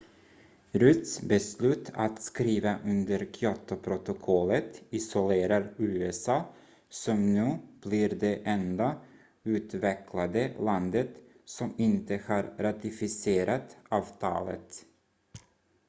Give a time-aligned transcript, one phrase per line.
[0.71, 6.45] rudds beslut att skriva under kyotoprotokollet isolerar usa
[6.89, 8.95] som nu blir det enda
[9.43, 11.09] utvecklade landet
[11.45, 14.85] som inte har ratificerat avtalet